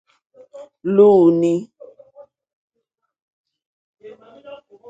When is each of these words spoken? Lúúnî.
Lúúnî. 0.95 1.55